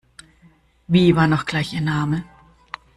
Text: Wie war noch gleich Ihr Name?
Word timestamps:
Wie 0.87 1.15
war 1.15 1.27
noch 1.27 1.45
gleich 1.45 1.73
Ihr 1.73 1.81
Name? 1.81 2.23